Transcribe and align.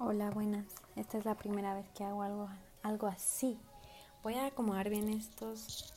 Hola, 0.00 0.30
buenas. 0.30 0.64
Esta 0.94 1.18
es 1.18 1.24
la 1.24 1.34
primera 1.34 1.74
vez 1.74 1.84
que 1.92 2.04
hago 2.04 2.22
algo, 2.22 2.48
algo 2.84 3.08
así. 3.08 3.58
Voy 4.22 4.34
a 4.34 4.46
acomodar 4.46 4.88
bien 4.90 5.08
estos 5.08 5.92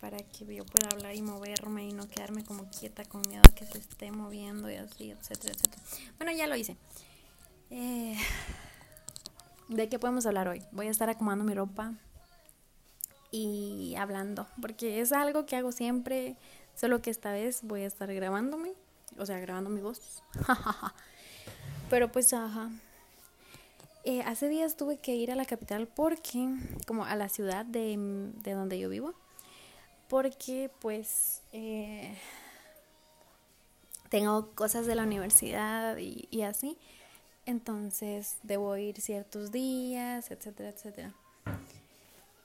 para 0.00 0.18
que 0.18 0.54
yo 0.54 0.64
pueda 0.64 0.88
hablar 0.92 1.16
y 1.16 1.22
moverme 1.22 1.88
y 1.88 1.92
no 1.92 2.08
quedarme 2.08 2.44
como 2.44 2.70
quieta 2.70 3.04
con 3.06 3.22
miedo 3.28 3.42
a 3.44 3.54
que 3.56 3.66
se 3.66 3.78
esté 3.78 4.12
moviendo 4.12 4.70
y 4.70 4.76
así, 4.76 5.10
etcétera, 5.10 5.52
etcétera. 5.52 5.82
Bueno, 6.16 6.30
ya 6.30 6.46
lo 6.46 6.54
hice. 6.54 6.76
Eh, 7.70 8.16
¿De 9.68 9.88
qué 9.88 9.98
podemos 9.98 10.24
hablar 10.24 10.46
hoy? 10.46 10.62
Voy 10.70 10.86
a 10.86 10.92
estar 10.92 11.10
acomodando 11.10 11.44
mi 11.44 11.54
ropa 11.54 11.94
y 13.32 13.96
hablando, 13.98 14.46
porque 14.62 15.00
es 15.00 15.10
algo 15.10 15.44
que 15.44 15.56
hago 15.56 15.72
siempre, 15.72 16.36
solo 16.76 17.02
que 17.02 17.10
esta 17.10 17.32
vez 17.32 17.62
voy 17.64 17.82
a 17.82 17.86
estar 17.88 18.14
grabándome, 18.14 18.74
o 19.18 19.26
sea, 19.26 19.40
grabando 19.40 19.70
mi 19.70 19.80
voz. 19.80 20.22
Pero 21.90 22.10
pues, 22.10 22.32
ajá. 22.32 22.70
Eh, 24.04 24.22
hace 24.22 24.48
días 24.48 24.76
tuve 24.76 24.98
que 24.98 25.14
ir 25.14 25.30
a 25.30 25.34
la 25.34 25.46
capital 25.46 25.88
porque, 25.88 26.46
como 26.86 27.04
a 27.04 27.16
la 27.16 27.28
ciudad 27.28 27.64
de, 27.64 27.96
de 28.42 28.52
donde 28.52 28.78
yo 28.78 28.90
vivo, 28.90 29.14
porque 30.08 30.70
pues 30.80 31.40
eh, 31.52 32.14
tengo 34.10 34.50
cosas 34.54 34.86
de 34.86 34.94
la 34.94 35.04
universidad 35.04 35.96
y, 35.96 36.28
y 36.30 36.42
así. 36.42 36.76
Entonces 37.46 38.36
debo 38.42 38.76
ir 38.76 39.00
ciertos 39.00 39.52
días, 39.52 40.30
etcétera, 40.30 40.68
etcétera. 40.70 41.14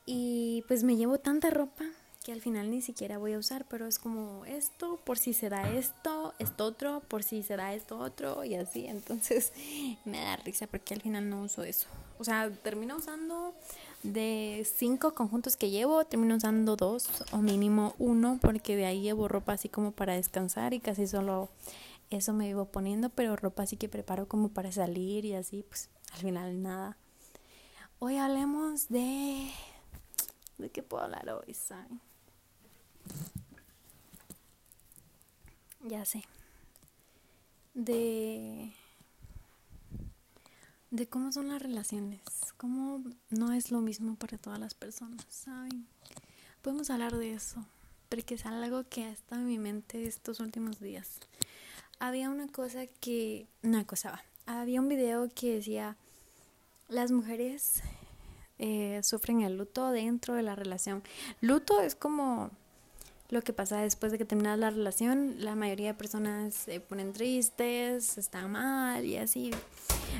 Y 0.05 0.63
pues 0.67 0.83
me 0.83 0.95
llevo 0.95 1.19
tanta 1.19 1.49
ropa 1.49 1.85
que 2.29 2.33
al 2.33 2.41
final 2.41 2.69
ni 2.69 2.83
siquiera 2.83 3.17
voy 3.17 3.33
a 3.33 3.39
usar, 3.39 3.65
pero 3.67 3.87
es 3.87 3.97
como 3.97 4.45
esto, 4.45 4.99
por 5.03 5.17
si 5.17 5.33
se 5.33 5.49
da 5.49 5.67
esto, 5.73 6.35
esto 6.37 6.65
otro, 6.65 7.01
por 7.07 7.23
si 7.23 7.41
se 7.41 7.55
da 7.55 7.73
esto 7.73 7.97
otro 7.97 8.43
y 8.45 8.53
así. 8.53 8.85
Entonces 8.85 9.51
me 10.05 10.21
da 10.21 10.35
risa 10.35 10.67
porque 10.67 10.93
al 10.93 11.01
final 11.01 11.27
no 11.27 11.41
uso 11.41 11.63
eso. 11.63 11.87
O 12.19 12.23
sea, 12.23 12.51
termino 12.51 12.97
usando 12.97 13.55
de 14.03 14.63
cinco 14.77 15.15
conjuntos 15.15 15.57
que 15.57 15.71
llevo, 15.71 16.05
termino 16.05 16.35
usando 16.35 16.75
dos 16.75 17.09
o 17.31 17.39
mínimo 17.39 17.95
uno 17.97 18.37
porque 18.39 18.75
de 18.75 18.85
ahí 18.85 19.01
llevo 19.01 19.27
ropa 19.27 19.53
así 19.53 19.67
como 19.67 19.91
para 19.91 20.13
descansar 20.13 20.75
y 20.75 20.79
casi 20.79 21.07
solo 21.07 21.49
eso 22.11 22.33
me 22.33 22.45
vivo 22.45 22.65
poniendo, 22.65 23.09
pero 23.09 23.37
ropa 23.37 23.63
así 23.63 23.75
que 23.75 23.89
preparo 23.89 24.27
como 24.27 24.49
para 24.49 24.71
salir 24.71 25.25
y 25.25 25.33
así, 25.33 25.63
pues 25.67 25.89
al 26.13 26.19
final 26.19 26.61
nada. 26.61 26.95
Hoy 27.97 28.17
hablemos 28.17 28.87
de... 28.87 29.49
¿De 30.59 30.69
qué 30.69 30.83
puedo 30.83 31.05
hablar 31.05 31.27
hoy, 31.31 31.55
¿saben? 31.55 31.99
Ya 35.83 36.05
sé. 36.05 36.23
De 37.73 38.73
de 40.91 41.07
cómo 41.07 41.31
son 41.31 41.49
las 41.49 41.61
relaciones, 41.61 42.21
cómo 42.57 43.03
no 43.29 43.53
es 43.53 43.71
lo 43.71 43.79
mismo 43.79 44.15
para 44.15 44.37
todas 44.37 44.59
las 44.59 44.73
personas, 44.73 45.25
¿saben? 45.29 45.85
Podemos 46.61 46.89
hablar 46.89 47.15
de 47.15 47.33
eso, 47.33 47.63
porque 48.09 48.35
es 48.35 48.45
algo 48.45 48.83
que 48.89 49.03
ha 49.03 49.11
estado 49.11 49.41
en 49.41 49.47
mi 49.47 49.59
mente 49.59 50.07
estos 50.07 50.39
últimos 50.39 50.79
días. 50.79 51.19
Había 51.99 52.29
una 52.29 52.47
cosa 52.47 52.87
que, 52.87 53.47
una 53.61 53.85
cosa, 53.85 54.23
había 54.45 54.81
un 54.81 54.89
video 54.89 55.29
que 55.29 55.55
decía, 55.55 55.95
las 56.87 57.11
mujeres 57.11 57.83
eh, 58.57 58.99
sufren 59.03 59.41
el 59.41 59.57
luto 59.57 59.91
dentro 59.91 60.33
de 60.33 60.43
la 60.43 60.55
relación. 60.55 61.03
Luto 61.39 61.81
es 61.81 61.93
como 61.93 62.49
lo 63.29 63.41
que 63.41 63.53
pasa 63.53 63.81
después 63.81 64.11
de 64.11 64.17
que 64.17 64.25
termina 64.25 64.57
la 64.57 64.71
relación, 64.71 65.35
la 65.37 65.55
mayoría 65.55 65.89
de 65.89 65.93
personas 65.93 66.53
se 66.53 66.79
ponen 66.79 67.13
tristes, 67.13 68.17
están 68.17 68.51
mal 68.51 69.05
y 69.05 69.17
así. 69.17 69.51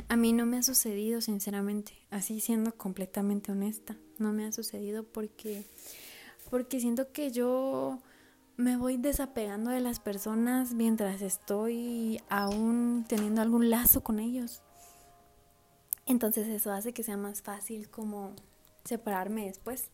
A 0.08 0.16
mí 0.16 0.32
no 0.32 0.46
me 0.46 0.58
ha 0.58 0.64
sucedido, 0.64 1.20
sinceramente, 1.20 1.94
así 2.12 2.40
siendo 2.40 2.76
completamente 2.76 3.52
honesta, 3.52 3.98
no 4.20 4.32
me 4.32 4.46
ha 4.46 4.52
sucedido 4.52 5.04
porque 5.04 5.66
porque 6.50 6.80
siento 6.80 7.12
que 7.12 7.32
yo 7.32 8.00
me 8.58 8.76
voy 8.76 8.98
desapegando 8.98 9.72
de 9.72 9.80
las 9.80 10.00
personas 10.00 10.74
mientras 10.74 11.22
estoy 11.22 12.22
aún 12.28 13.06
teniendo 13.08 13.42
algún 13.42 13.70
lazo 13.70 14.04
con 14.04 14.20
ellos. 14.20 14.62
Entonces 16.06 16.48
eso 16.48 16.72
hace 16.72 16.92
que 16.92 17.04
sea 17.04 17.18
más 17.18 17.42
fácil 17.42 17.90
como 17.90 18.34
separarme 18.84 19.46
después. 19.46 19.92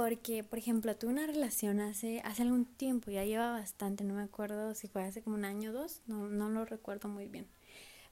Porque, 0.00 0.42
por 0.42 0.58
ejemplo, 0.58 0.96
tuve 0.96 1.10
una 1.10 1.26
relación 1.26 1.78
hace, 1.78 2.22
hace 2.24 2.40
algún 2.40 2.64
tiempo, 2.64 3.10
ya 3.10 3.26
lleva 3.26 3.50
bastante, 3.50 4.02
no 4.02 4.14
me 4.14 4.22
acuerdo 4.22 4.74
si 4.74 4.88
fue 4.88 5.02
hace 5.04 5.20
como 5.20 5.36
un 5.36 5.44
año 5.44 5.72
o 5.72 5.72
dos, 5.74 6.00
no, 6.06 6.26
no 6.26 6.48
lo 6.48 6.64
recuerdo 6.64 7.10
muy 7.10 7.28
bien. 7.28 7.46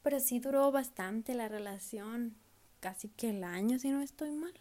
Pero 0.03 0.21
sí 0.21 0.38
duró 0.38 0.71
bastante 0.71 1.32
la 1.32 1.49
relación, 1.49 2.37
casi 2.81 3.09
que 3.09 3.31
el 3.31 3.43
año 3.43 3.78
si 3.78 3.88
no 3.88 4.03
estoy 4.03 4.32
mal. 4.32 4.53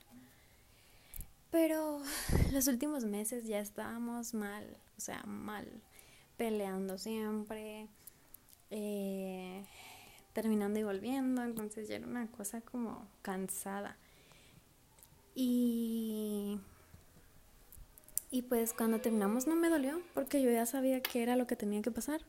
Pero 1.51 2.01
los 2.53 2.67
últimos 2.67 3.03
meses 3.03 3.43
ya 3.45 3.59
estábamos 3.59 4.33
mal, 4.33 4.77
o 4.97 5.01
sea, 5.01 5.21
mal, 5.23 5.67
peleando 6.37 6.97
siempre, 6.97 7.89
eh, 8.69 9.65
terminando 10.31 10.79
y 10.79 10.83
volviendo, 10.83 11.43
entonces 11.43 11.89
ya 11.89 11.97
era 11.97 12.07
una 12.07 12.27
cosa 12.31 12.61
como 12.61 13.05
cansada. 13.21 13.97
Y 15.35 16.61
y 18.29 18.41
pues 18.43 18.73
cuando 18.73 18.99
terminamos 18.99 19.47
no 19.47 19.55
me 19.55 19.69
dolió 19.69 20.01
porque 20.13 20.41
yo 20.41 20.51
ya 20.51 20.65
sabía 20.65 21.01
que 21.01 21.23
era 21.23 21.35
lo 21.35 21.47
que 21.47 21.55
tenía 21.55 21.81
que 21.81 21.91
pasar, 21.91 22.21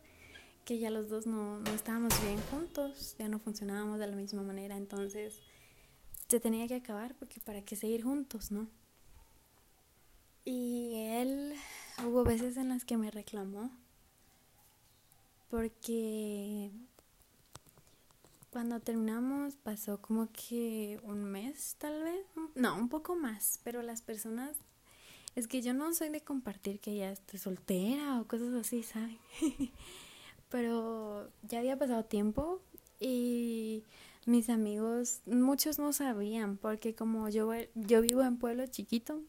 que 0.64 0.78
ya 0.78 0.90
los 0.90 1.08
dos 1.08 1.26
no, 1.26 1.58
no 1.60 1.70
estábamos 1.70 2.12
bien 2.22 2.40
juntos, 2.50 3.16
ya 3.18 3.28
no 3.28 3.38
funcionábamos 3.38 3.98
de 3.98 4.06
la 4.06 4.16
misma 4.16 4.42
manera, 4.42 4.76
entonces 4.76 5.40
se 6.28 6.40
tenía 6.40 6.68
que 6.68 6.76
acabar 6.76 7.14
porque 7.14 7.40
para 7.40 7.62
qué 7.62 7.74
seguir 7.74 8.04
juntos, 8.04 8.50
¿no? 8.50 8.68
Y 10.44 10.92
él 10.94 11.54
hubo 12.06 12.24
veces 12.24 12.56
en 12.56 12.68
las 12.68 12.84
que 12.84 12.96
me 12.96 13.10
reclamó 13.10 13.70
porque 15.50 16.70
cuando 18.50 18.80
terminamos 18.80 19.56
pasó 19.56 20.00
como 20.00 20.30
que 20.32 21.00
un 21.02 21.24
mes 21.24 21.76
tal 21.78 22.02
vez, 22.02 22.26
no, 22.54 22.76
un 22.76 22.88
poco 22.88 23.16
más, 23.16 23.60
pero 23.64 23.82
las 23.82 24.02
personas 24.02 24.56
es 25.38 25.46
que 25.46 25.62
yo 25.62 25.72
no 25.72 25.94
soy 25.94 26.08
de 26.08 26.20
compartir 26.20 26.80
que 26.80 26.96
ya 26.96 27.12
esté 27.12 27.38
soltera 27.38 28.20
o 28.20 28.26
cosas 28.26 28.52
así, 28.54 28.82
¿saben? 28.82 29.18
Pero 30.50 31.30
ya 31.42 31.60
había 31.60 31.78
pasado 31.78 32.04
tiempo 32.04 32.60
y 32.98 33.84
mis 34.26 34.50
amigos, 34.50 35.20
muchos 35.26 35.78
no 35.78 35.92
sabían, 35.92 36.56
porque 36.56 36.94
como 36.94 37.28
yo, 37.28 37.52
yo 37.74 38.02
vivo 38.02 38.22
en 38.22 38.36
pueblo 38.36 38.66
chiquito, 38.66 39.20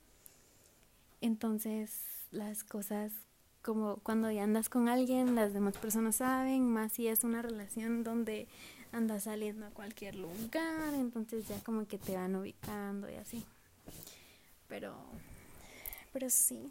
entonces 1.22 2.02
las 2.32 2.64
cosas 2.64 3.12
como 3.62 3.98
cuando 3.98 4.32
ya 4.32 4.44
andas 4.44 4.68
con 4.68 4.90
alguien, 4.90 5.36
las 5.36 5.54
demás 5.54 5.78
personas 5.78 6.16
saben, 6.16 6.68
más 6.68 6.94
si 6.94 7.08
es 7.08 7.24
una 7.24 7.44
relación 7.44 8.04
donde 8.04 8.48
andas 8.92 9.24
saliendo 9.24 9.68
a 9.68 9.70
cualquier 9.70 10.16
lugar, 10.16 10.94
entonces 10.96 11.48
ya 11.48 11.60
como 11.64 11.86
que 11.86 12.00
te 12.00 12.16
van 12.16 12.36
ubicando 12.36 13.10
y 13.12 13.16
así. 13.16 13.46
Pero 14.68 14.96
pero 16.12 16.30
sí, 16.30 16.70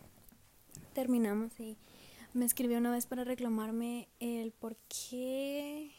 terminamos 0.93 1.59
y 1.61 1.77
me 2.35 2.45
escribió 2.45 2.79
una 2.79 2.91
vez 2.91 3.07
para 3.07 3.25
reclamarme 3.25 4.09
el 4.21 4.53
por 4.53 4.77
qué 4.89 5.93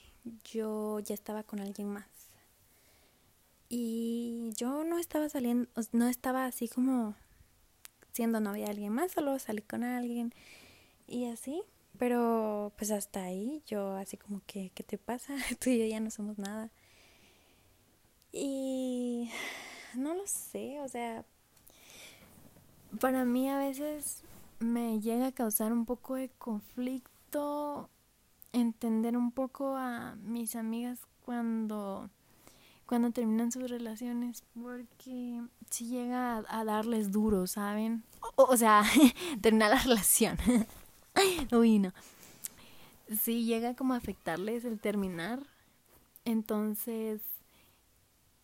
yo 0.44 1.00
ya 1.00 1.14
estaba 1.14 1.44
con 1.44 1.60
alguien 1.60 1.90
más. 1.90 2.08
Y 3.70 4.52
yo 4.56 4.84
no 4.84 4.98
estaba 4.98 5.30
saliendo, 5.30 5.70
no 5.92 6.08
estaba 6.08 6.46
así 6.46 6.68
como 6.68 7.16
siendo 8.12 8.40
novia 8.40 8.66
de 8.66 8.72
alguien 8.72 8.94
más, 8.94 9.12
solo 9.12 9.38
salí 9.40 9.62
con 9.62 9.84
alguien 9.84 10.34
y 11.08 11.26
así. 11.26 11.62
Pero 11.98 12.72
pues 12.78 12.92
hasta 12.92 13.24
ahí 13.24 13.62
yo 13.68 13.94
así 13.96 14.18
como 14.18 14.42
que, 14.48 14.72
¿qué 14.74 14.84
te 14.84 14.98
pasa? 14.98 15.36
Tú 15.60 15.70
y 15.70 15.80
yo 15.80 15.86
ya 15.86 16.00
no 16.00 16.10
somos 16.10 16.38
nada. 16.38 16.72
Y 18.32 19.30
no 19.96 20.14
lo 20.14 20.26
sé, 20.28 20.80
o 20.82 20.88
sea, 20.88 21.26
para 23.00 23.26
mí 23.26 23.50
a 23.50 23.58
veces 23.58 24.24
me 24.60 25.00
llega 25.00 25.28
a 25.28 25.32
causar 25.32 25.72
un 25.72 25.86
poco 25.86 26.16
de 26.16 26.30
conflicto 26.30 27.90
entender 28.52 29.16
un 29.16 29.32
poco 29.32 29.76
a 29.78 30.16
mis 30.24 30.56
amigas 30.56 31.00
cuando 31.24 32.10
cuando 32.86 33.12
terminan 33.12 33.52
sus 33.52 33.70
relaciones 33.70 34.44
porque 34.60 35.42
si 35.70 35.86
llega 35.86 36.44
a, 36.48 36.64
darles 36.66 37.12
duro, 37.12 37.46
¿saben? 37.46 38.04
O, 38.36 38.58
sea, 38.58 38.84
terminar 39.42 39.70
la 39.70 39.84
relación. 39.84 40.38
Uy, 41.52 41.78
no. 41.78 41.94
Si 43.22 43.46
llega 43.46 43.76
como 43.76 43.94
a 43.94 43.98
afectarles 43.98 44.66
el 44.66 44.80
terminar, 44.80 45.40
entonces 46.26 47.22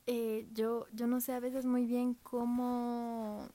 eh, 0.06 0.48
yo, 0.54 0.86
yo 0.94 1.08
no 1.08 1.22
sé 1.22 1.34
a 1.34 1.40
veces 1.40 1.66
muy 1.66 1.88
bien 1.88 2.16
cómo 2.22 3.50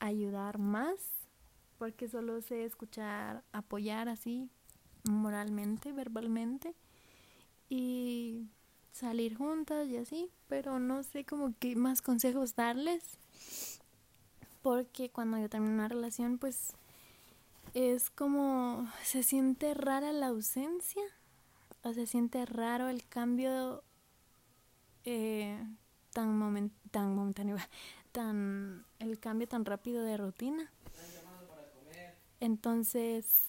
ayudar 0.00 0.58
más, 0.58 0.98
porque 1.78 2.08
solo 2.08 2.40
sé 2.40 2.64
escuchar, 2.64 3.44
apoyar 3.52 4.08
así, 4.08 4.50
moralmente, 5.08 5.92
verbalmente. 5.92 6.74
y 7.68 8.48
salir 8.92 9.36
juntas 9.36 9.88
y 9.88 9.98
así, 9.98 10.30
pero 10.48 10.78
no 10.78 11.02
sé 11.02 11.24
como 11.26 11.52
qué 11.58 11.76
más 11.76 12.00
consejos 12.00 12.54
darles. 12.54 13.18
Porque 14.62 15.10
cuando 15.10 15.38
yo 15.38 15.48
termino 15.50 15.74
una 15.74 15.88
relación, 15.88 16.38
pues 16.38 16.72
es 17.74 18.08
como 18.08 18.90
se 19.02 19.22
siente 19.22 19.74
rara 19.74 20.12
la 20.12 20.28
ausencia 20.28 21.02
o 21.82 21.92
se 21.92 22.06
siente 22.06 22.46
raro 22.46 22.88
el 22.88 23.06
cambio 23.06 23.84
eh, 25.04 25.62
tan, 26.12 26.72
tan 26.90 27.14
momentáneo, 27.14 27.56
tan 28.12 28.85
el 28.98 29.18
cambio 29.18 29.48
tan 29.48 29.64
rápido 29.64 30.02
de 30.04 30.16
rutina. 30.16 30.70
Entonces 32.40 33.46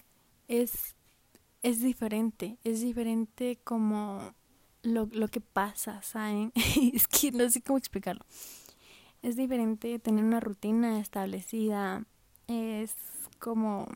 es, 0.48 0.96
es 1.62 1.82
diferente, 1.82 2.58
es 2.64 2.82
diferente 2.82 3.60
como 3.64 4.34
lo, 4.82 5.08
lo 5.12 5.28
que 5.28 5.42
pasa, 5.42 6.02
¿saben? 6.02 6.52
es 6.94 7.08
que 7.08 7.32
no 7.32 7.50
sé 7.50 7.62
cómo 7.62 7.78
explicarlo. 7.78 8.26
Es 9.22 9.36
diferente 9.36 10.00
tener 10.00 10.24
una 10.24 10.40
rutina 10.40 11.00
establecida, 11.00 12.06
es 12.48 12.96
como 13.40 13.88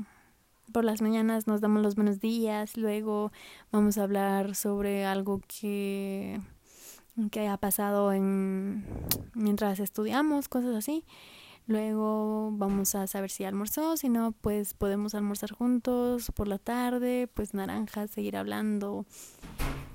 por 0.72 0.86
las 0.86 1.02
mañanas 1.02 1.48
nos 1.48 1.62
damos 1.62 1.82
los 1.82 1.96
buenos 1.96 2.20
días, 2.20 2.78
luego 2.78 3.32
vamos 3.72 3.98
a 3.98 4.04
hablar 4.04 4.56
sobre 4.56 5.06
algo 5.06 5.42
que, 5.48 6.40
que 7.30 7.42
haya 7.42 7.58
pasado 7.58 8.14
en, 8.14 8.86
mientras 9.34 9.80
estudiamos, 9.80 10.48
cosas 10.48 10.76
así. 10.76 11.04
Luego 11.72 12.52
vamos 12.52 12.96
a 12.96 13.08
saber 13.08 13.30
si 13.30 13.46
almorzó, 13.46 13.96
si 13.96 14.10
no, 14.10 14.34
pues 14.34 14.74
podemos 14.74 15.16
almorzar 15.16 15.54
juntos 15.54 16.30
por 16.36 16.50
la 16.50 16.58
tarde, 16.58 17.30
pues 17.34 17.54
naranja, 17.54 18.08
seguir 18.08 18.36
hablando 18.36 19.06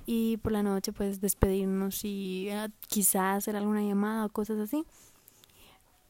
y 0.07 0.39
por 0.39 0.53
la 0.53 0.63
noche 0.63 0.95
pues 0.95 1.21
despedirnos 1.21 2.03
y 2.03 2.49
eh, 2.49 2.71
quizás 2.89 3.37
hacer 3.37 3.57
alguna 3.57 3.83
llamada 3.83 4.25
o 4.25 4.31
cosas 4.31 4.59
así. 4.59 4.87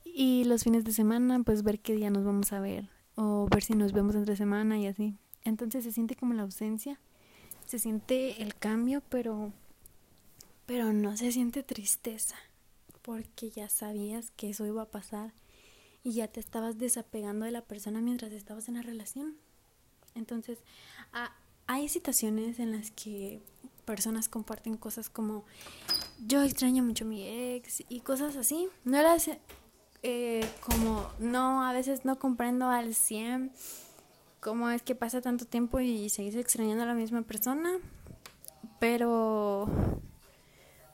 Y 0.04 0.44
los 0.44 0.62
fines 0.62 0.84
de 0.84 0.92
semana 0.92 1.42
pues 1.42 1.64
ver 1.64 1.80
qué 1.80 1.96
día 1.96 2.10
nos 2.10 2.24
vamos 2.24 2.52
a 2.52 2.60
ver 2.60 2.88
o 3.16 3.48
ver 3.50 3.64
si 3.64 3.74
nos 3.74 3.92
vemos 3.92 4.14
entre 4.14 4.36
semana 4.36 4.78
y 4.78 4.86
así. 4.86 5.16
Entonces 5.42 5.82
se 5.82 5.90
siente 5.90 6.14
como 6.14 6.34
la 6.34 6.42
ausencia, 6.42 7.00
se 7.64 7.80
siente 7.80 8.40
el 8.40 8.54
cambio, 8.54 9.02
pero 9.08 9.52
pero 10.64 10.92
no 10.92 11.16
se 11.16 11.32
siente 11.32 11.64
tristeza, 11.64 12.36
porque 13.02 13.50
ya 13.50 13.68
sabías 13.68 14.30
que 14.30 14.50
eso 14.50 14.64
iba 14.64 14.82
a 14.82 14.90
pasar 14.90 15.32
y 16.06 16.12
ya 16.12 16.28
te 16.28 16.38
estabas 16.38 16.78
desapegando 16.78 17.46
de 17.46 17.50
la 17.50 17.62
persona 17.62 18.00
mientras 18.00 18.30
estabas 18.30 18.68
en 18.68 18.74
la 18.74 18.82
relación. 18.82 19.34
Entonces, 20.14 20.60
hay 21.66 21.88
situaciones 21.88 22.60
en 22.60 22.70
las 22.70 22.92
que 22.92 23.42
personas 23.84 24.28
comparten 24.28 24.76
cosas 24.76 25.10
como 25.10 25.44
yo 26.24 26.44
extraño 26.44 26.84
mucho 26.84 27.04
a 27.04 27.08
mi 27.08 27.26
ex 27.26 27.82
y 27.88 28.00
cosas 28.02 28.36
así. 28.36 28.68
No 28.84 29.02
las 29.02 29.28
eh, 30.04 30.48
como 30.60 31.10
no, 31.18 31.64
a 31.64 31.72
veces 31.72 32.04
no 32.04 32.20
comprendo 32.20 32.68
al 32.68 32.94
100 32.94 33.50
cómo 34.38 34.70
es 34.70 34.82
que 34.82 34.94
pasa 34.94 35.20
tanto 35.20 35.44
tiempo 35.44 35.80
y 35.80 36.08
seguís 36.08 36.36
extrañando 36.36 36.84
a 36.84 36.86
la 36.86 36.94
misma 36.94 37.22
persona, 37.22 37.78
pero 38.78 39.66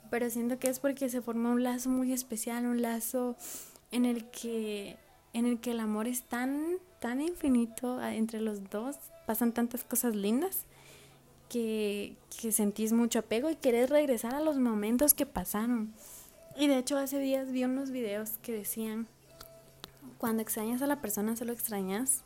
pero 0.09 0.27
siento 0.31 0.57
que 0.57 0.69
es 0.69 0.79
porque 0.79 1.07
se 1.07 1.21
forma 1.21 1.51
un 1.51 1.61
lazo 1.61 1.91
muy 1.91 2.13
especial, 2.13 2.65
un 2.65 2.81
lazo 2.81 3.35
en 3.91 4.05
el 4.05 4.31
que 4.31 4.97
en 5.33 5.45
el 5.45 5.59
que 5.59 5.71
el 5.71 5.79
amor 5.79 6.07
es 6.07 6.23
tan 6.23 6.77
tan 7.03 7.19
infinito 7.19 8.01
entre 8.01 8.39
los 8.39 8.69
dos, 8.69 8.95
pasan 9.25 9.51
tantas 9.51 9.83
cosas 9.83 10.15
lindas 10.15 10.63
que, 11.49 12.15
que 12.41 12.53
sentís 12.53 12.93
mucho 12.93 13.19
apego 13.19 13.49
y 13.49 13.57
querés 13.57 13.89
regresar 13.89 14.33
a 14.35 14.39
los 14.39 14.57
momentos 14.57 15.13
que 15.13 15.25
pasaron. 15.25 15.93
Y 16.57 16.67
de 16.67 16.77
hecho 16.77 16.97
hace 16.97 17.19
días 17.19 17.51
vi 17.51 17.65
unos 17.65 17.91
videos 17.91 18.37
que 18.41 18.53
decían, 18.53 19.07
cuando 20.17 20.41
extrañas 20.41 20.81
a 20.81 20.87
la 20.87 21.01
persona 21.01 21.35
solo 21.35 21.51
extrañas 21.51 22.23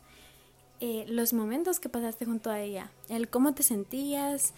eh, 0.80 1.06
los 1.08 1.32
momentos 1.32 1.80
que 1.80 1.88
pasaste 1.88 2.24
junto 2.24 2.50
a 2.50 2.60
ella, 2.60 2.92
el 3.08 3.28
cómo 3.28 3.52
te 3.54 3.64
sentías, 3.64 4.54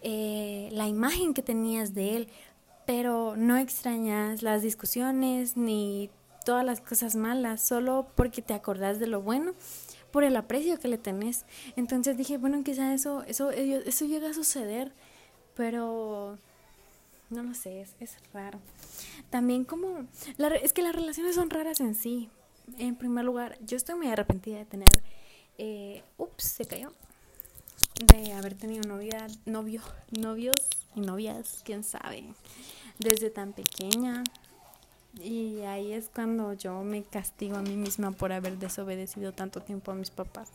eh, 0.00 0.70
la 0.72 0.88
imagen 0.88 1.34
que 1.34 1.42
tenías 1.42 1.92
de 1.92 2.16
él, 2.16 2.28
pero 2.86 3.36
no 3.36 3.58
extrañas 3.58 4.42
las 4.42 4.62
discusiones 4.62 5.58
ni 5.58 6.08
todas 6.48 6.64
las 6.64 6.80
cosas 6.80 7.14
malas, 7.14 7.60
solo 7.60 8.06
porque 8.14 8.40
te 8.40 8.54
acordás 8.54 8.98
de 8.98 9.06
lo 9.06 9.20
bueno, 9.20 9.52
por 10.10 10.24
el 10.24 10.34
aprecio 10.34 10.80
que 10.80 10.88
le 10.88 10.96
tenés. 10.96 11.44
Entonces 11.76 12.16
dije, 12.16 12.38
bueno, 12.38 12.64
quizá 12.64 12.94
eso, 12.94 13.22
eso, 13.24 13.50
eso 13.50 14.06
llega 14.06 14.30
a 14.30 14.32
suceder, 14.32 14.90
pero 15.54 16.38
no 17.28 17.42
lo 17.42 17.52
sé, 17.52 17.82
es, 17.82 17.90
es 18.00 18.16
raro. 18.32 18.60
También 19.28 19.66
como, 19.66 20.06
es 20.62 20.72
que 20.72 20.80
las 20.80 20.94
relaciones 20.94 21.34
son 21.34 21.50
raras 21.50 21.80
en 21.80 21.94
sí. 21.94 22.30
En 22.78 22.96
primer 22.96 23.26
lugar, 23.26 23.58
yo 23.60 23.76
estoy 23.76 23.96
muy 23.96 24.06
arrepentida 24.08 24.56
de 24.56 24.64
tener, 24.64 24.88
eh, 25.58 26.02
ups, 26.16 26.44
se 26.44 26.64
cayó, 26.64 26.94
de 28.06 28.32
haber 28.32 28.54
tenido 28.54 28.88
novia, 28.88 29.26
novio, 29.44 29.82
novios 30.12 30.66
y 30.94 31.00
novias, 31.00 31.60
quién 31.62 31.84
sabe, 31.84 32.24
desde 32.98 33.28
tan 33.28 33.52
pequeña. 33.52 34.24
Y 35.14 35.60
ahí 35.62 35.92
es 35.92 36.10
cuando 36.14 36.52
yo 36.52 36.82
me 36.82 37.02
castigo 37.02 37.56
a 37.56 37.62
mí 37.62 37.76
misma 37.76 38.12
por 38.12 38.32
haber 38.32 38.58
desobedecido 38.58 39.32
tanto 39.32 39.60
tiempo 39.60 39.90
a 39.90 39.94
mis 39.94 40.10
papás. 40.10 40.50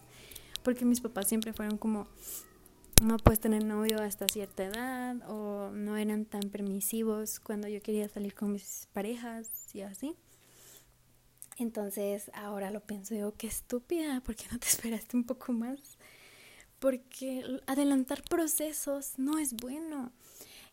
Porque 0.64 0.86
mis 0.86 1.02
papás 1.02 1.28
siempre 1.28 1.54
fueron 1.54 1.78
como, 1.78 2.08
no 3.02 3.18
puedes 3.18 3.40
tener 3.40 3.66
novio 3.66 4.02
hasta 4.02 4.28
cierta 4.28 4.64
edad 4.64 5.18
o 5.30 5.72
no 5.72 5.98
eran 5.98 6.26
tan 6.26 6.50
permisivos 6.50 7.40
cuando 7.40 7.68
yo 7.68 7.82
quería 7.82 8.08
salir 8.08 8.34
con 8.34 8.54
mis 8.54 8.88
parejas 8.94 9.50
y 9.74 9.82
así. 9.82 10.16
Entonces 11.58 12.32
ahora 12.34 12.72
lo 12.72 12.80
pienso, 12.80 13.14
digo, 13.14 13.34
qué 13.38 13.48
estúpida, 13.48 14.22
¿por 14.22 14.36
qué 14.36 14.46
no 14.52 14.60
te 14.60 14.68
esperaste 14.70 15.18
un 15.18 15.26
poco 15.26 15.52
más? 15.52 15.80
Porque 16.80 17.62
adelantar 17.68 18.24
procesos 18.24 19.14
no 19.18 19.38
es 19.38 19.54
bueno. 19.54 20.12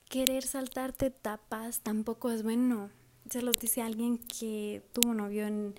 Querer 0.08 0.44
saltarte 0.44 1.06
etapas 1.06 1.80
tampoco 1.80 2.30
es 2.30 2.42
bueno. 2.42 2.90
Se 3.30 3.42
los 3.42 3.56
dice 3.58 3.80
alguien 3.80 4.18
que 4.18 4.82
tuvo 4.92 5.14
novio 5.14 5.46
en, 5.46 5.74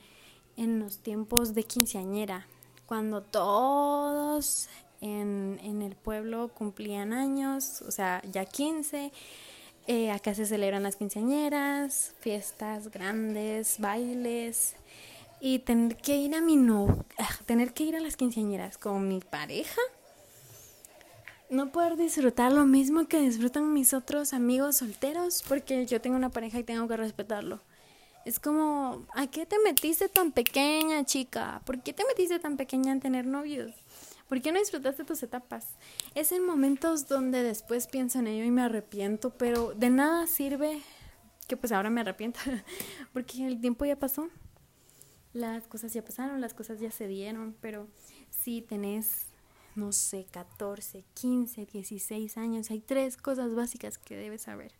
en 0.55 0.79
los 0.79 0.99
tiempos 0.99 1.53
de 1.53 1.63
quinceañera, 1.63 2.47
cuando 2.85 3.21
todos 3.21 4.69
en, 5.01 5.59
en 5.61 5.81
el 5.81 5.95
pueblo 5.95 6.49
cumplían 6.53 7.11
años, 7.11 7.81
o 7.81 7.91
sea, 7.91 8.21
ya 8.31 8.45
15. 8.45 9.11
Eh, 9.87 10.11
acá 10.11 10.33
se 10.33 10.45
celebran 10.45 10.83
las 10.83 10.95
quinceañeras, 10.95 12.13
fiestas 12.21 12.89
grandes, 12.89 13.79
bailes. 13.79 14.75
Y 15.41 15.59
tener 15.59 15.97
que 15.97 16.15
ir 16.15 16.35
a 16.35 16.41
mi 16.41 16.55
no, 16.55 17.03
ah, 17.17 17.37
tener 17.45 17.73
que 17.73 17.83
ir 17.83 17.97
a 17.97 17.99
las 17.99 18.15
quinceañeras 18.15 18.77
con 18.77 19.07
mi 19.09 19.19
pareja. 19.19 19.81
No 21.51 21.69
poder 21.69 21.97
disfrutar 21.97 22.53
lo 22.53 22.65
mismo 22.65 23.09
que 23.09 23.19
disfrutan 23.19 23.73
mis 23.73 23.93
otros 23.93 24.31
amigos 24.31 24.77
solteros, 24.77 25.43
porque 25.49 25.85
yo 25.85 25.99
tengo 25.99 26.15
una 26.15 26.29
pareja 26.29 26.59
y 26.59 26.63
tengo 26.63 26.87
que 26.87 26.95
respetarlo. 26.95 27.59
Es 28.23 28.39
como, 28.39 29.05
¿a 29.13 29.27
qué 29.27 29.45
te 29.45 29.57
metiste 29.59 30.07
tan 30.07 30.31
pequeña, 30.31 31.03
chica? 31.03 31.61
¿Por 31.65 31.83
qué 31.83 31.91
te 31.91 32.05
metiste 32.05 32.39
tan 32.39 32.55
pequeña 32.55 32.93
en 32.93 33.01
tener 33.01 33.25
novios? 33.25 33.73
¿Por 34.29 34.41
qué 34.41 34.53
no 34.53 34.59
disfrutaste 34.59 35.03
tus 35.03 35.23
etapas? 35.23 35.67
Es 36.15 36.31
en 36.31 36.45
momentos 36.45 37.09
donde 37.09 37.43
después 37.43 37.85
pienso 37.87 38.19
en 38.19 38.27
ello 38.27 38.45
y 38.45 38.51
me 38.51 38.61
arrepiento, 38.61 39.31
pero 39.31 39.73
de 39.73 39.89
nada 39.89 40.27
sirve 40.27 40.81
que 41.49 41.57
pues 41.57 41.73
ahora 41.73 41.89
me 41.89 41.99
arrepienta, 41.99 42.39
porque 43.11 43.45
el 43.45 43.59
tiempo 43.59 43.83
ya 43.83 43.97
pasó. 43.97 44.29
Las 45.33 45.67
cosas 45.67 45.91
ya 45.91 46.01
pasaron, 46.01 46.39
las 46.39 46.53
cosas 46.53 46.79
ya 46.79 46.91
se 46.91 47.07
dieron, 47.07 47.57
pero 47.59 47.89
si 48.29 48.61
tenés, 48.61 49.30
no 49.75 49.91
sé, 49.91 50.25
14, 50.31 51.03
15, 51.13 51.65
16 51.65 52.37
años, 52.37 52.71
hay 52.71 52.79
tres 52.79 53.17
cosas 53.17 53.53
básicas 53.55 53.97
que 53.97 54.15
debes 54.15 54.43
saber. 54.43 54.73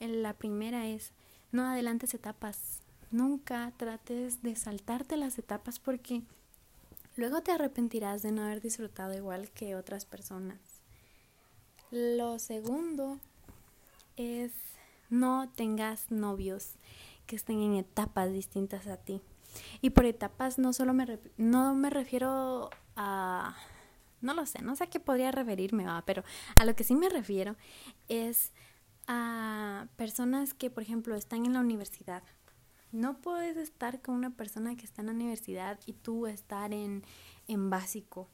La 0.00 0.32
primera 0.32 0.86
es, 0.86 1.12
no 1.52 1.64
adelantes 1.64 2.14
etapas. 2.14 2.80
Nunca 3.10 3.72
trates 3.76 4.42
de 4.42 4.54
saltarte 4.54 5.16
las 5.16 5.38
etapas 5.38 5.78
porque 5.78 6.22
Luego 7.18 7.40
te 7.40 7.50
arrepentirás 7.50 8.22
de 8.22 8.30
no 8.30 8.44
haber 8.44 8.60
disfrutado 8.60 9.12
igual 9.12 9.50
que 9.50 9.74
otras 9.74 10.04
personas. 10.04 10.60
Lo 11.90 12.38
segundo 12.38 13.18
es 14.16 14.52
no 15.10 15.50
tengas 15.56 16.12
novios 16.12 16.74
que 17.26 17.34
estén 17.34 17.60
en 17.60 17.74
etapas 17.74 18.32
distintas 18.32 18.86
a 18.86 18.98
ti. 18.98 19.20
Y 19.80 19.90
por 19.90 20.04
etapas 20.04 20.60
no 20.60 20.72
solo 20.72 20.94
me, 20.94 21.18
no 21.36 21.74
me 21.74 21.90
refiero 21.90 22.70
a... 22.94 23.56
No 24.20 24.34
lo 24.34 24.46
sé, 24.46 24.62
no 24.62 24.76
sé 24.76 24.84
a 24.84 24.90
qué 24.90 25.00
podría 25.00 25.30
referirme, 25.30 25.84
¿va? 25.84 26.02
pero 26.04 26.24
a 26.56 26.64
lo 26.64 26.74
que 26.74 26.84
sí 26.84 26.94
me 26.94 27.08
refiero 27.08 27.56
es 28.08 28.52
a 29.06 29.86
personas 29.96 30.54
que, 30.54 30.70
por 30.70 30.82
ejemplo, 30.82 31.14
están 31.14 31.46
en 31.46 31.54
la 31.54 31.60
universidad 31.60 32.22
no 32.92 33.20
puedes 33.20 33.56
estar 33.56 34.00
con 34.00 34.14
una 34.14 34.30
persona 34.30 34.76
que 34.76 34.84
está 34.84 35.02
en 35.02 35.06
la 35.06 35.12
universidad 35.12 35.78
y 35.86 35.92
tú 35.92 36.26
estar 36.26 36.72
en, 36.72 37.04
en 37.46 37.70
básico. 37.70 38.28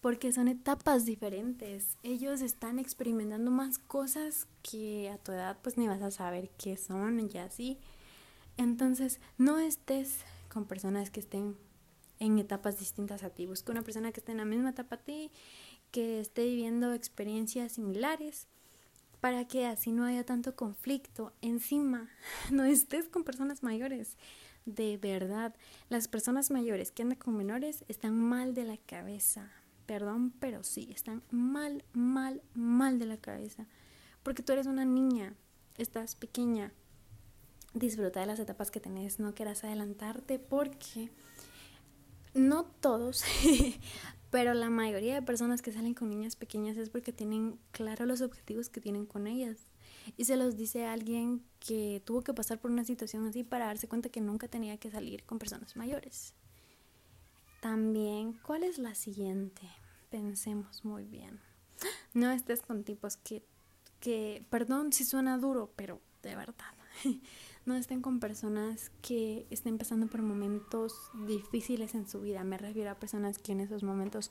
porque 0.00 0.32
son 0.32 0.48
etapas 0.48 1.04
diferentes. 1.04 1.96
Ellos 2.02 2.40
están 2.40 2.78
experimentando 2.78 3.50
más 3.50 3.78
cosas 3.78 4.46
que 4.62 5.10
a 5.10 5.18
tu 5.18 5.32
edad 5.32 5.58
pues 5.62 5.76
ni 5.76 5.88
vas 5.88 6.02
a 6.02 6.10
saber 6.10 6.50
qué 6.50 6.76
son 6.76 7.20
y 7.20 7.38
así. 7.38 7.78
Entonces, 8.56 9.20
no 9.38 9.58
estés 9.58 10.20
con 10.52 10.66
personas 10.66 11.10
que 11.10 11.20
estén 11.20 11.56
en 12.20 12.38
etapas 12.38 12.78
distintas 12.78 13.22
a 13.22 13.30
ti. 13.30 13.46
Busca 13.46 13.72
una 13.72 13.82
persona 13.82 14.12
que 14.12 14.20
esté 14.20 14.32
en 14.32 14.38
la 14.38 14.44
misma 14.44 14.70
etapa 14.70 14.96
a 14.96 14.98
ti, 14.98 15.30
que 15.90 16.20
esté 16.20 16.44
viviendo 16.44 16.92
experiencias 16.92 17.72
similares, 17.72 18.46
para 19.20 19.46
que 19.46 19.66
así 19.66 19.92
no 19.92 20.04
haya 20.04 20.24
tanto 20.24 20.54
conflicto. 20.54 21.32
Encima, 21.42 22.08
no 22.50 22.64
estés 22.64 23.08
con 23.08 23.24
personas 23.24 23.62
mayores. 23.62 24.16
De 24.66 24.98
verdad, 24.98 25.54
las 25.88 26.08
personas 26.08 26.50
mayores 26.50 26.92
que 26.92 27.02
andan 27.02 27.18
con 27.18 27.36
menores 27.36 27.84
están 27.88 28.14
mal 28.14 28.54
de 28.54 28.64
la 28.64 28.76
cabeza. 28.76 29.50
Perdón, 29.86 30.34
pero 30.38 30.62
sí, 30.62 30.90
están 30.94 31.22
mal, 31.30 31.82
mal, 31.94 32.42
mal 32.54 32.98
de 32.98 33.06
la 33.06 33.16
cabeza. 33.16 33.66
Porque 34.22 34.42
tú 34.42 34.52
eres 34.52 34.66
una 34.66 34.84
niña, 34.84 35.34
estás 35.78 36.14
pequeña. 36.14 36.72
Disfruta 37.72 38.20
de 38.20 38.26
las 38.26 38.38
etapas 38.38 38.70
que 38.70 38.80
tenés, 38.80 39.18
no 39.18 39.34
quieras 39.34 39.64
adelantarte 39.64 40.38
porque 40.38 41.10
no 42.34 42.64
todos, 42.64 43.24
pero 44.30 44.54
la 44.54 44.70
mayoría 44.70 45.14
de 45.14 45.22
personas 45.22 45.62
que 45.62 45.72
salen 45.72 45.94
con 45.94 46.10
niñas 46.10 46.36
pequeñas 46.36 46.76
es 46.76 46.90
porque 46.90 47.12
tienen 47.12 47.58
claro 47.70 48.06
los 48.06 48.20
objetivos 48.20 48.68
que 48.68 48.80
tienen 48.80 49.06
con 49.06 49.26
ellas. 49.26 49.58
Y 50.16 50.24
se 50.24 50.36
los 50.36 50.56
dice 50.56 50.86
alguien 50.86 51.42
que 51.60 52.02
tuvo 52.04 52.22
que 52.22 52.32
pasar 52.32 52.60
por 52.60 52.70
una 52.70 52.84
situación 52.84 53.26
así 53.26 53.44
para 53.44 53.66
darse 53.66 53.88
cuenta 53.88 54.08
que 54.08 54.20
nunca 54.20 54.48
tenía 54.48 54.78
que 54.78 54.90
salir 54.90 55.24
con 55.24 55.38
personas 55.38 55.76
mayores. 55.76 56.34
También, 57.60 58.34
¿cuál 58.44 58.64
es 58.64 58.78
la 58.78 58.94
siguiente? 58.94 59.62
Pensemos 60.10 60.84
muy 60.84 61.04
bien. 61.04 61.40
No 62.14 62.30
estés 62.30 62.62
con 62.62 62.84
tipos 62.84 63.16
que, 63.16 63.44
que, 64.00 64.44
perdón 64.48 64.92
si 64.92 65.04
suena 65.04 65.38
duro, 65.38 65.72
pero 65.76 66.00
de 66.22 66.36
verdad, 66.36 66.74
no 67.64 67.74
estén 67.76 68.00
con 68.00 68.20
personas 68.20 68.90
que 69.02 69.46
estén 69.50 69.78
pasando 69.78 70.06
por 70.06 70.22
momentos 70.22 70.94
difíciles 71.26 71.94
en 71.94 72.08
su 72.08 72.20
vida. 72.20 72.44
Me 72.44 72.58
refiero 72.58 72.90
a 72.90 72.94
personas 72.94 73.38
que 73.38 73.52
en 73.52 73.60
esos 73.60 73.82
momentos 73.82 74.30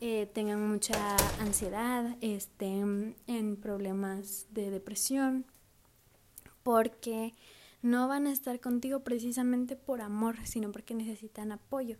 eh, 0.00 0.30
tengan 0.32 0.68
mucha 0.68 1.16
ansiedad, 1.40 2.16
estén 2.20 3.16
en 3.26 3.56
problemas 3.56 4.46
de 4.50 4.70
depresión, 4.70 5.46
porque 6.62 7.34
no 7.82 8.08
van 8.08 8.26
a 8.26 8.32
estar 8.32 8.60
contigo 8.60 9.00
precisamente 9.00 9.76
por 9.76 10.00
amor, 10.00 10.36
sino 10.44 10.72
porque 10.72 10.94
necesitan 10.94 11.52
apoyo. 11.52 11.96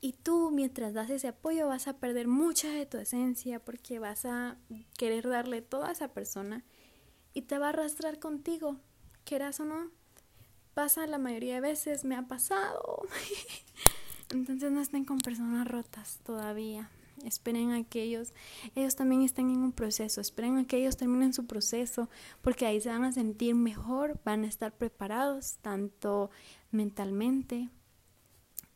Y 0.00 0.12
tú, 0.12 0.50
mientras 0.50 0.92
das 0.92 1.10
ese 1.10 1.28
apoyo, 1.28 1.66
vas 1.66 1.88
a 1.88 1.96
perder 1.98 2.28
mucha 2.28 2.70
de 2.70 2.86
tu 2.86 2.98
esencia 2.98 3.58
porque 3.58 3.98
vas 3.98 4.24
a 4.26 4.56
querer 4.98 5.28
darle 5.28 5.62
todo 5.62 5.84
a 5.84 5.92
esa 5.92 6.08
persona 6.08 6.64
y 7.32 7.42
te 7.42 7.58
va 7.58 7.66
a 7.66 7.68
arrastrar 7.70 8.18
contigo, 8.18 8.76
quieras 9.24 9.60
o 9.60 9.64
no 9.64 9.90
pasa 10.74 11.06
la 11.06 11.18
mayoría 11.18 11.54
de 11.56 11.60
veces, 11.60 12.04
me 12.04 12.16
ha 12.16 12.22
pasado. 12.22 13.02
Entonces 14.30 14.72
no 14.72 14.80
estén 14.80 15.04
con 15.04 15.18
personas 15.18 15.66
rotas 15.66 16.20
todavía. 16.24 16.90
Esperen 17.24 17.70
a 17.70 17.84
que 17.84 18.02
ellos, 18.02 18.34
ellos 18.74 18.96
también 18.96 19.22
estén 19.22 19.50
en 19.50 19.58
un 19.58 19.72
proceso, 19.72 20.20
esperen 20.20 20.58
a 20.58 20.66
que 20.66 20.76
ellos 20.76 20.96
terminen 20.96 21.32
su 21.32 21.46
proceso, 21.46 22.10
porque 22.42 22.66
ahí 22.66 22.80
se 22.80 22.88
van 22.88 23.04
a 23.04 23.12
sentir 23.12 23.54
mejor, 23.54 24.20
van 24.24 24.44
a 24.44 24.48
estar 24.48 24.76
preparados 24.76 25.58
tanto 25.62 26.30
mentalmente 26.72 27.70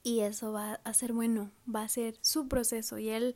y 0.03 0.21
eso 0.21 0.53
va 0.53 0.75
a 0.85 0.95
ser 0.95 1.13
bueno, 1.13 1.51
va 1.73 1.83
a 1.83 1.89
ser 1.89 2.17
su 2.23 2.49
proceso 2.49 2.99
y 2.99 3.09
él 3.11 3.35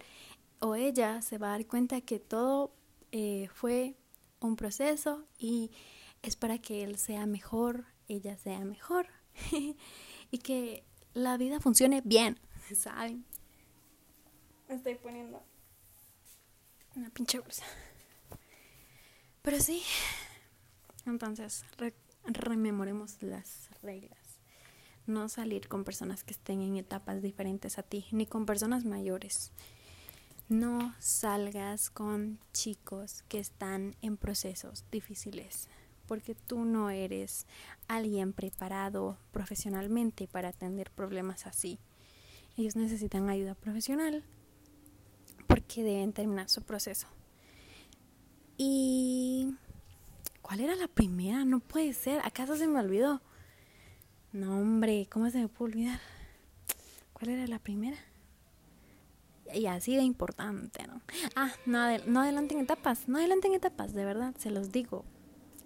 o 0.60 0.76
ella 0.76 1.20
se 1.20 1.36
va 1.36 1.48
a 1.48 1.58
dar 1.58 1.66
cuenta 1.66 2.00
que 2.00 2.20
todo 2.20 2.72
eh, 3.10 3.48
fue 3.52 3.96
un 4.40 4.56
proceso 4.56 5.26
y 5.38 5.72
es 6.22 6.36
para 6.36 6.58
que 6.58 6.84
él 6.84 6.96
sea 6.96 7.26
mejor, 7.26 7.84
ella 8.08 8.36
sea 8.36 8.60
mejor 8.60 9.06
y 10.30 10.38
que 10.38 10.84
la 11.14 11.36
vida 11.36 11.60
funcione 11.60 12.02
bien, 12.04 12.38
¿saben? 12.74 13.24
estoy 14.68 14.94
poniendo 14.94 15.42
una 16.96 17.10
pinche 17.10 17.38
bolsa. 17.38 17.64
Pero 19.42 19.60
sí, 19.60 19.82
entonces 21.04 21.64
rememoremos 22.24 23.22
las 23.22 23.68
reglas. 23.82 24.18
No 25.06 25.28
salir 25.28 25.68
con 25.68 25.84
personas 25.84 26.22
que 26.22 26.32
estén 26.32 26.62
en 26.62 26.76
etapas 26.76 27.22
diferentes 27.22 27.78
a 27.78 27.82
ti, 27.82 28.06
ni 28.12 28.24
con 28.24 28.46
personas 28.46 28.84
mayores. 28.84 29.52
No 30.48 30.94
salgas 31.00 31.90
con 31.90 32.38
chicos 32.52 33.22
que 33.28 33.40
están 33.40 33.96
en 34.00 34.16
procesos 34.16 34.84
difíciles 34.90 35.68
porque 36.06 36.34
tú 36.34 36.64
no 36.64 36.90
eres 36.90 37.46
alguien 37.88 38.32
preparado 38.32 39.16
profesionalmente 39.30 40.26
para 40.28 40.48
atender 40.48 40.90
problemas 40.90 41.46
así. 41.46 41.78
Ellos 42.56 42.76
necesitan 42.76 43.28
ayuda 43.28 43.54
profesional 43.54 44.22
porque 45.46 45.82
deben 45.82 46.12
terminar 46.12 46.48
su 46.48 46.62
proceso. 46.62 47.06
Y... 48.56 49.54
¿Cuál 50.42 50.60
era 50.60 50.74
la 50.74 50.88
primera? 50.88 51.44
No 51.44 51.60
puede 51.60 51.92
ser. 51.94 52.20
¿Acaso 52.24 52.56
se 52.56 52.66
me 52.66 52.80
olvidó? 52.80 53.22
No, 54.32 54.58
hombre, 54.60 55.06
¿cómo 55.10 55.30
se 55.30 55.38
me 55.38 55.48
puede 55.48 55.72
olvidar? 55.72 56.00
¿Cuál 57.12 57.30
era 57.30 57.46
la 57.46 57.58
primera? 57.58 57.96
Y 59.54 59.66
así 59.66 59.94
de 59.94 60.02
importante, 60.02 60.86
¿no? 60.86 61.00
Ah, 61.36 61.52
no, 61.64 61.98
no 62.06 62.20
adelanten 62.20 62.58
etapas, 62.58 63.08
no 63.08 63.18
adelanten 63.18 63.54
etapas, 63.54 63.92
de 63.92 64.04
verdad, 64.04 64.34
se 64.38 64.50
los 64.50 64.72
digo 64.72 65.04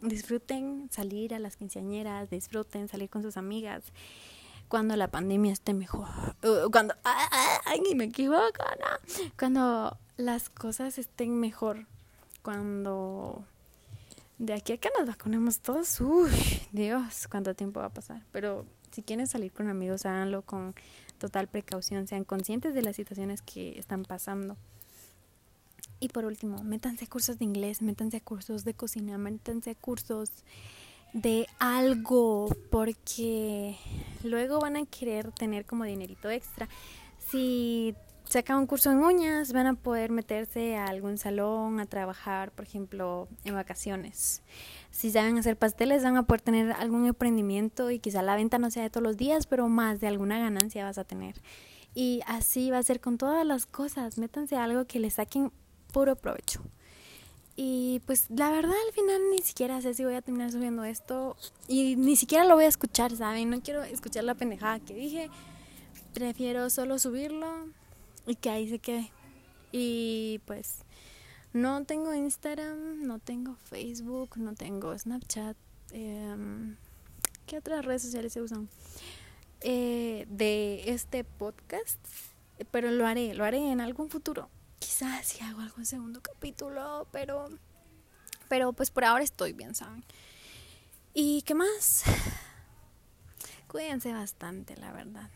disfruten 0.02 0.88
salir 0.90 1.34
a 1.34 1.38
las 1.38 1.56
quinceañeras, 1.56 2.30
disfruten 2.30 2.88
salir 2.88 3.10
con 3.10 3.22
sus 3.22 3.36
amigas 3.36 3.84
cuando 4.68 4.96
la 4.96 5.08
pandemia 5.08 5.52
esté 5.52 5.74
mejor, 5.74 6.08
cuando, 6.72 6.94
ay, 7.04 7.94
me 7.94 8.04
equivoco, 8.04 8.64
¿no? 8.80 9.24
cuando 9.38 9.96
las 10.16 10.48
cosas 10.48 10.98
estén 10.98 11.38
mejor, 11.38 11.86
cuando 12.42 13.44
de 14.38 14.54
aquí 14.54 14.72
a 14.72 14.78
que 14.78 14.90
nos 14.98 15.06
vacunemos 15.06 15.60
todos, 15.60 16.00
uy, 16.00 16.30
Dios, 16.72 17.28
cuánto 17.30 17.54
tiempo 17.54 17.80
va 17.80 17.86
a 17.86 17.90
pasar, 17.90 18.22
pero 18.32 18.66
si 18.90 19.02
quieren 19.02 19.26
salir 19.26 19.52
con 19.52 19.68
amigos, 19.68 20.04
háganlo 20.04 20.42
con 20.42 20.74
total 21.18 21.48
precaución, 21.48 22.06
sean 22.06 22.24
conscientes 22.24 22.74
de 22.74 22.82
las 22.82 22.96
situaciones 22.96 23.42
que 23.42 23.78
están 23.78 24.04
pasando. 24.04 24.56
Y 25.98 26.08
por 26.08 26.24
último, 26.24 26.62
métanse 26.62 27.04
a 27.04 27.08
cursos 27.08 27.38
de 27.38 27.44
inglés, 27.44 27.82
métanse 27.82 28.18
a 28.18 28.20
cursos 28.20 28.64
de 28.64 28.74
cocina, 28.74 29.16
métanse 29.18 29.70
a 29.70 29.74
cursos 29.74 30.30
de 31.12 31.46
algo, 31.58 32.48
porque 32.70 33.76
luego 34.22 34.60
van 34.60 34.76
a 34.76 34.84
querer 34.84 35.32
tener 35.32 35.64
como 35.64 35.84
dinerito 35.84 36.28
extra. 36.30 36.68
Si 37.30 37.94
sacan 38.24 38.58
un 38.58 38.66
curso 38.66 38.90
en 38.90 38.98
uñas, 38.98 39.52
van 39.52 39.66
a 39.66 39.74
poder 39.74 40.10
meterse 40.10 40.76
a 40.76 40.86
algún 40.86 41.16
salón 41.16 41.80
a 41.80 41.86
trabajar, 41.86 42.50
por 42.52 42.66
ejemplo, 42.66 43.28
en 43.44 43.54
vacaciones. 43.54 44.42
Si 44.90 45.10
saben 45.10 45.38
hacer 45.38 45.56
pasteles, 45.56 46.02
van 46.02 46.16
a 46.16 46.24
poder 46.24 46.42
tener 46.42 46.72
algún 46.72 47.06
emprendimiento 47.06 47.90
y 47.90 47.98
quizá 47.98 48.22
la 48.22 48.36
venta 48.36 48.58
no 48.58 48.70
sea 48.70 48.82
de 48.82 48.90
todos 48.90 49.04
los 49.04 49.16
días, 49.16 49.46
pero 49.46 49.68
más 49.68 50.00
de 50.00 50.08
alguna 50.08 50.38
ganancia 50.38 50.84
vas 50.84 50.98
a 50.98 51.04
tener. 51.04 51.40
Y 51.94 52.20
así 52.26 52.70
va 52.70 52.78
a 52.78 52.82
ser 52.82 53.00
con 53.00 53.16
todas 53.16 53.46
las 53.46 53.64
cosas. 53.64 54.18
Métanse 54.18 54.56
a 54.56 54.64
algo 54.64 54.86
que 54.86 55.00
les 55.00 55.14
saquen 55.14 55.50
puro 55.96 56.14
provecho. 56.14 56.60
Y 57.56 58.02
pues 58.04 58.26
la 58.28 58.50
verdad 58.50 58.74
al 58.86 58.92
final 58.92 59.18
ni 59.30 59.38
siquiera 59.38 59.80
sé 59.80 59.94
si 59.94 60.04
voy 60.04 60.12
a 60.12 60.20
terminar 60.20 60.52
subiendo 60.52 60.84
esto 60.84 61.38
y 61.68 61.96
ni 61.96 62.16
siquiera 62.16 62.44
lo 62.44 62.54
voy 62.54 62.66
a 62.66 62.68
escuchar, 62.68 63.16
¿saben? 63.16 63.48
No 63.48 63.62
quiero 63.62 63.82
escuchar 63.82 64.24
la 64.24 64.34
pendejada 64.34 64.78
que 64.78 64.92
dije. 64.92 65.30
Prefiero 66.12 66.68
solo 66.68 66.98
subirlo 66.98 67.48
y 68.26 68.34
que 68.34 68.50
ahí 68.50 68.68
se 68.68 68.78
quede. 68.78 69.10
Y 69.72 70.42
pues 70.44 70.80
no 71.54 71.82
tengo 71.86 72.12
Instagram, 72.12 73.00
no 73.06 73.18
tengo 73.18 73.56
Facebook, 73.64 74.36
no 74.36 74.54
tengo 74.54 74.98
Snapchat. 74.98 75.56
Eh, 75.92 76.76
¿Qué 77.46 77.56
otras 77.56 77.86
redes 77.86 78.02
sociales 78.02 78.34
se 78.34 78.42
usan? 78.42 78.68
Eh, 79.62 80.26
de 80.28 80.90
este 80.90 81.24
podcast, 81.24 81.98
pero 82.70 82.90
lo 82.90 83.06
haré, 83.06 83.32
lo 83.32 83.44
haré 83.44 83.70
en 83.70 83.80
algún 83.80 84.10
futuro 84.10 84.50
quizás 84.78 85.26
si 85.26 85.42
hago 85.42 85.60
algún 85.60 85.86
segundo 85.86 86.20
capítulo, 86.22 87.06
pero 87.12 87.48
pero 88.48 88.72
pues 88.72 88.90
por 88.90 89.04
ahora 89.04 89.24
estoy 89.24 89.52
bien, 89.52 89.74
¿saben? 89.74 90.04
¿Y 91.14 91.42
qué 91.42 91.54
más? 91.54 92.04
Cuídense 93.68 94.12
bastante, 94.12 94.76
la 94.76 94.92
verdad. 94.92 95.30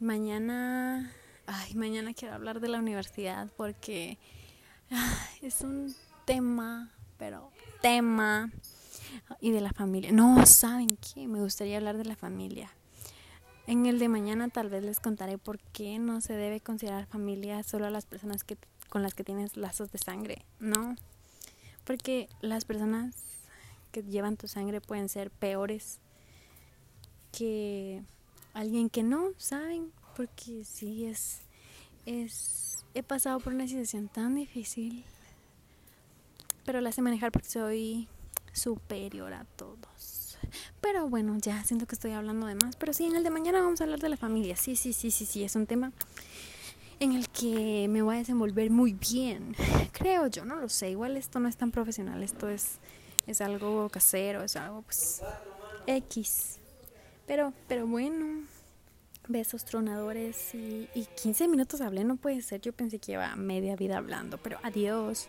Mañana, 0.00 1.12
ay, 1.46 1.74
mañana 1.74 2.12
quiero 2.14 2.34
hablar 2.34 2.60
de 2.60 2.68
la 2.68 2.78
universidad 2.78 3.48
porque 3.56 4.18
es 5.42 5.60
un 5.60 5.94
tema, 6.24 6.90
pero 7.16 7.50
tema 7.80 8.50
y 9.40 9.50
de 9.52 9.60
la 9.60 9.72
familia. 9.72 10.10
No, 10.12 10.44
¿saben 10.46 10.96
qué? 10.96 11.28
Me 11.28 11.40
gustaría 11.40 11.76
hablar 11.76 11.96
de 11.96 12.04
la 12.04 12.16
familia. 12.16 12.70
En 13.66 13.86
el 13.86 13.98
de 13.98 14.08
mañana 14.08 14.48
tal 14.48 14.68
vez 14.68 14.84
les 14.84 15.00
contaré 15.00 15.38
por 15.38 15.58
qué 15.58 15.98
no 15.98 16.20
se 16.20 16.34
debe 16.34 16.60
considerar 16.60 17.06
familia 17.06 17.62
solo 17.62 17.86
a 17.86 17.90
las 17.90 18.04
personas 18.04 18.44
que, 18.44 18.58
con 18.90 19.02
las 19.02 19.14
que 19.14 19.24
tienes 19.24 19.56
lazos 19.56 19.90
de 19.90 19.98
sangre, 19.98 20.44
¿no? 20.60 20.96
Porque 21.84 22.28
las 22.40 22.64
personas 22.64 23.14
que 23.90 24.02
llevan 24.02 24.36
tu 24.36 24.48
sangre 24.48 24.80
pueden 24.80 25.08
ser 25.08 25.30
peores 25.30 25.98
que 27.32 28.02
alguien 28.52 28.90
que 28.90 29.02
no, 29.02 29.30
¿saben? 29.38 29.92
Porque 30.16 30.64
sí 30.64 31.06
es 31.06 31.40
es 32.06 32.84
he 32.94 33.02
pasado 33.02 33.40
por 33.40 33.52
una 33.52 33.66
situación 33.66 34.08
tan 34.08 34.34
difícil, 34.34 35.04
pero 36.64 36.80
la 36.80 36.92
sé 36.92 37.02
manejar 37.02 37.32
porque 37.32 37.48
soy 37.48 38.08
superior 38.52 39.32
a 39.32 39.44
todos. 39.56 40.23
Pero 40.80 41.08
bueno, 41.08 41.36
ya 41.40 41.62
siento 41.64 41.86
que 41.86 41.94
estoy 41.94 42.12
hablando 42.12 42.46
de 42.46 42.54
más, 42.56 42.76
pero 42.76 42.92
sí, 42.92 43.04
en 43.06 43.16
el 43.16 43.24
de 43.24 43.30
mañana 43.30 43.60
vamos 43.60 43.80
a 43.80 43.84
hablar 43.84 44.00
de 44.00 44.08
la 44.08 44.16
familia. 44.16 44.56
Sí, 44.56 44.76
sí, 44.76 44.92
sí, 44.92 45.10
sí, 45.10 45.26
sí, 45.26 45.44
es 45.44 45.56
un 45.56 45.66
tema 45.66 45.92
en 47.00 47.12
el 47.12 47.28
que 47.28 47.86
me 47.88 48.02
voy 48.02 48.16
a 48.16 48.18
desenvolver 48.18 48.70
muy 48.70 48.92
bien. 48.94 49.54
Creo 49.92 50.26
yo, 50.28 50.44
no 50.44 50.56
lo 50.56 50.68
sé, 50.68 50.90
igual 50.90 51.16
esto 51.16 51.40
no 51.40 51.48
es 51.48 51.56
tan 51.56 51.70
profesional, 51.70 52.22
esto 52.22 52.48
es 52.48 52.78
es 53.26 53.40
algo 53.40 53.88
casero, 53.88 54.42
es 54.42 54.56
algo 54.56 54.82
pues 54.82 55.22
X. 55.86 56.58
Pero 57.26 57.52
pero 57.68 57.86
bueno, 57.86 58.44
besos 59.28 59.64
tronadores 59.64 60.54
y, 60.54 60.88
y 60.94 61.06
15 61.06 61.48
minutos 61.48 61.80
hablé, 61.80 62.04
no 62.04 62.16
puede 62.16 62.42
ser. 62.42 62.60
Yo 62.60 62.72
pensé 62.72 62.98
que 62.98 63.12
iba 63.12 63.34
media 63.36 63.76
vida 63.76 63.96
hablando, 63.98 64.38
pero 64.38 64.58
adiós. 64.62 65.28